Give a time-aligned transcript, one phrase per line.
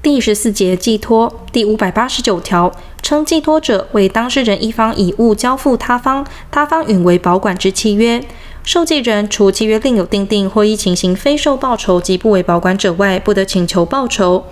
[0.00, 8.22] 第十四节寄托第五百八十九条，称寄托者为当事人一方以物交付他方，他方允为保管之契约。
[8.62, 14.44] 受寄人除契约另有订定或依情形非受报酬及不为保管者外，不得请求报酬。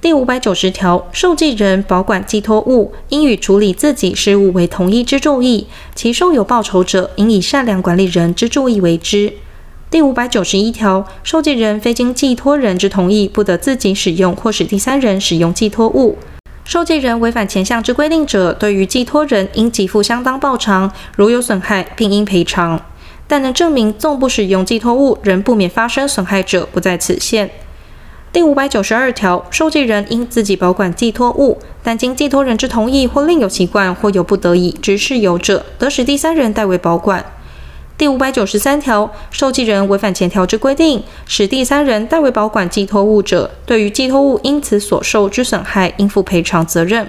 [0.00, 5.66] 第五百九十条，受寄人保管寄托物，应与处理自己事务为同一之注意，
[5.96, 9.32] 其受有报酬者，应以善良管理人之注意为之。
[9.94, 16.18] 第五百九十一条，受寄人非经寄托人之同意，不得自己使用或使第三人使用寄托物。
[16.64, 22.84] 受寄人违反前项之规定者，对于寄托人应给付相当报偿，如有损害，并应赔偿。
[23.28, 27.48] 但能证明纵不使用寄托物，仍不免发生损害者，不在此限。
[28.32, 37.24] 第五百九十二条，受寄人应自己保管寄托物，但经寄托人之同意或另有习惯或有不得已之事由者，得使第三人代为保管。
[37.96, 47.08] 第五百九十三条，受寄人违反前条之规定，使第三人代为保管寄托物者，对于寄托物因此所受之损害，应负赔偿责任。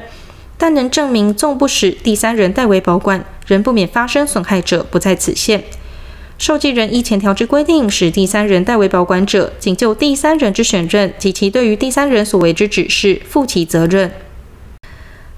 [0.60, 5.64] 但能证明纵不使第三人代为保管，仍不免发生损害者，不在此限。
[6.38, 14.12] 受寄人依前条之规定，使第三人代为保管者，仅就第三人之选任及其对于第三人所为之指示，负其责任。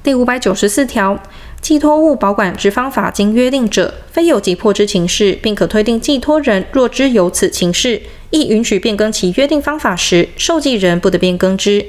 [0.03, 1.17] 第五百九十四条。
[1.61, 11.85] 寄托物保管之方法经约定者，非有急迫之情事，并可推定寄托人若知有此情事，亦允许变更其约定方法时，受寄人不得变更之。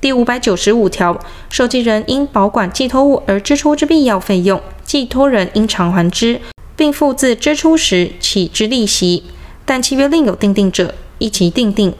[0.00, 1.18] 第五百九十五条，
[1.50, 6.40] 受寄人因保管寄托物而支出之必要费用，寄托人应偿还之，
[6.76, 9.24] 并付自支出时起之利息。
[9.64, 11.92] 但契约另有订定者，依其订定。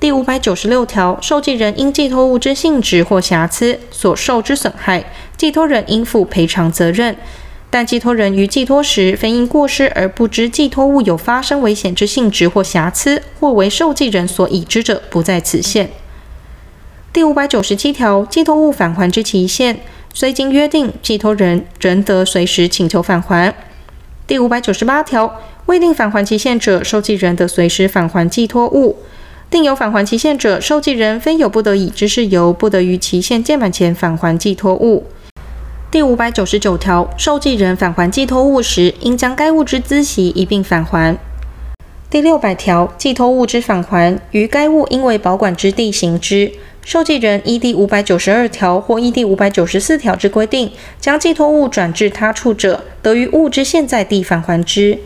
[0.00, 5.04] 第五百九十六条，受寄人因寄托物之性质或瑕疵所受之损害，
[5.36, 7.14] 寄托人应负赔偿责任。
[7.68, 15.90] 但寄托人于寄托时，非因过失而不知寄托物有发生危险之性质或瑕疵，或为受寄人所已知者，不在此限。
[17.12, 19.80] 第五百九十七条，寄托物返还之期限，
[20.14, 23.54] 虽经约定，寄托人仍得随时请求返还。
[24.26, 28.96] 第五百九十八条，未定返还期限者，受寄人得随时返还寄托物。
[29.50, 35.06] 定有返还期限者，受寄人非有不得已之事由，不得于期限届满前返还寄托物。
[35.90, 41.18] 第五百九十九条，受寄人返还寄托物时，应将该物之孳息一并返还。
[42.08, 46.52] 第六百条，寄托物之返还，于该物应为保管之地行之。
[46.84, 55.00] 受寄人依第五百九十二条或依第五百九十四条之规定，将寄托物转至他处者，得于物之现在地返还之。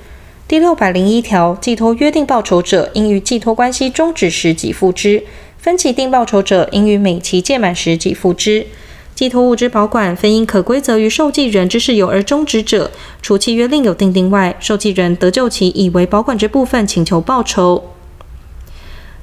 [0.46, 5.22] 第六百零一条，寄托约定报酬者，应于寄托关系终止时给付之；
[5.56, 8.66] 分期定报酬者，应于每期届满时给付之。
[9.14, 12.90] 寄托物之保管，非因可归责于受寄人之事由而终止者，
[13.22, 17.84] 除契约另有订定外，受寄人得就其以为保管之部分请求报酬。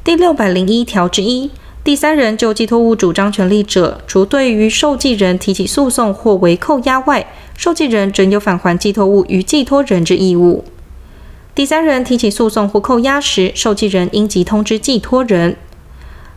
[0.04, 1.52] 第六百零一条之一，
[1.84, 10.64] 第三人就寄托物主张权利者，除对于受寄人提起诉讼或为扣押外，受寄人仍有返还寄托物于寄托人之义务。
[11.62, 15.56] 第三人提起诉讼或扣押时，受寄人应即通知寄托人。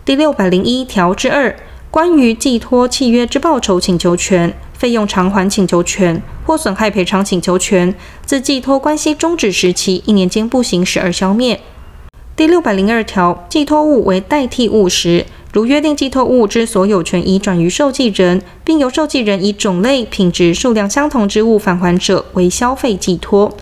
[0.04, 1.56] 第六百零一条之二，
[1.90, 7.94] 关于寄托契约之报酬请求权、费用偿还请求权或损害赔偿请求权，
[8.26, 11.58] 自寄托关系终止时起一年间不行使而消灭。
[12.36, 15.24] 第六百零二条，寄托物为代替物时，
[15.54, 23.56] 如约定寄托物之所有权已转于受寄人，并由受寄人以种类、品质、数量相同之物返还者，为消费寄托。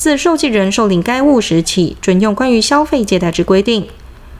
[0.00, 3.86] 自受寄人受领该物时起，准用关于消费借贷之规定。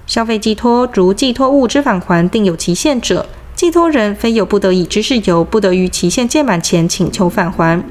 [0.07, 7.85] 消费寄托如寄托物之返还定有期限者，寄托人非有不得已之事由，不得于期限届满前请求返还。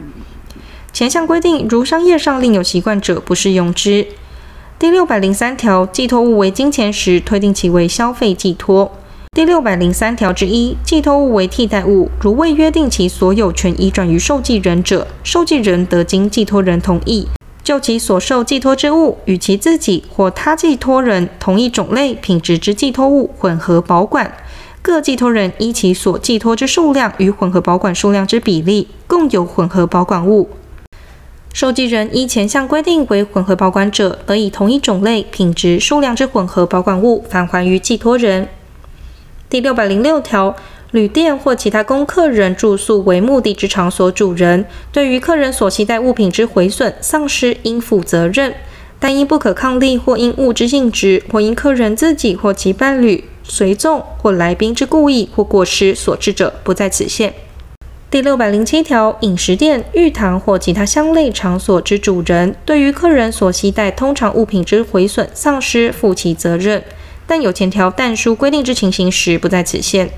[0.92, 4.08] 前项规定如商业上另有习惯者，不适用之。
[4.80, 8.92] 第六百零三条，寄托物为金钱时，推定其为消费寄托。
[9.36, 17.28] 第六百零三条之一，寄托物为替代物，如未约定其所有权移转于受寄人者，受寄人得经寄托人同意。
[17.70, 24.34] 就其所受寄托之物，与其自己或他寄托人同一种类、品质之寄托物混合保管，
[24.82, 30.50] 各寄托人依其所寄托之数量与混合保管数量之比例，共有混合保管物。
[31.54, 38.50] 受寄人依前项规定为混合保管者，得以同一种类、品质、数量之混合保管物返还于寄托人。
[39.48, 40.56] 第六百零六条。
[40.92, 48.54] 旅店或其他供客人住宿为目的之场所主人，对于客人所携带物品之毁损、丧失，应负责任。
[49.00, 57.34] 但因不可抗力，或因物之性质，或因客人自己或其伴侣、随从或来宾之故意或过失所致者，不在此限。
[58.10, 66.84] 第六百零七条，饮食店、浴堂或其他相类场所之主人，对于客人所携带通常物品之毁损、丧失，负其责任。
[67.28, 70.10] 但有前条但书规定之情形时，不在此限。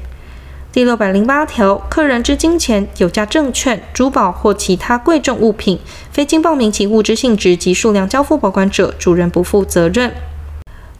[0.73, 5.77] 第六百零八条，客人之金钱、有价证券、珠宝或其他贵重物品，
[6.13, 10.13] 非经报名其物之性质及数量交付保管者，主人不负责任。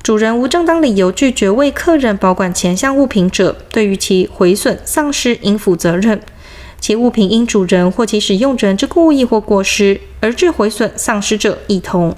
[0.03, 6.21] 主人无正当理由拒绝为客人保管前项物品者，对于其毁损、丧失应负责任。
[6.81, 12.13] 其物品因主人或其使用人之故意或过失而致毁损、丧失者，亦同。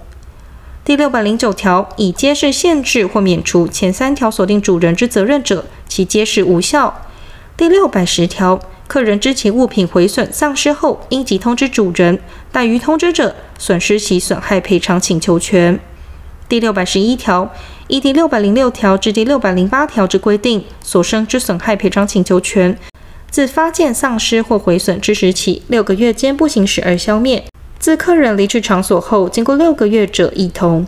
[0.83, 7.02] 第六百零九条，以揭示限制或免除前三条所定主人之责任者，其皆是无效。
[7.55, 12.19] 第六百十条，客人知其物品毁损、丧失后，应即通知主人，
[12.51, 15.79] 怠于通知者，损失其损害赔偿请求权。
[16.49, 17.53] 第六百十一条，
[17.87, 22.75] 依第六百零六条至第六百零八条之规定所生之损害赔偿请求权，
[23.29, 27.43] 自发现丧失或毁损之时起六个月间不行使而消灭；
[27.77, 30.87] 自客人离去场所后经过六个月者，亦同。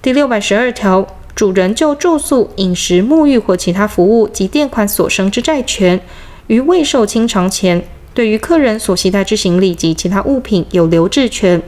[0.00, 1.06] 第六百十二条。
[1.34, 6.00] 主人就住宿、饮食、沐浴或其他服务及垫款所生之债权，
[6.46, 7.84] 于未受清偿前，
[8.14, 11.60] 对于客人所携带之行李及其他物品有留置权。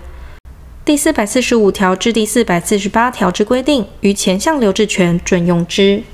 [0.85, 6.05] 第四百四十五条至第四百四十八条之规定，于前项留置权准用之。